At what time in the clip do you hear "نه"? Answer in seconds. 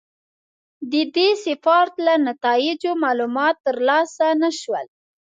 4.41-4.49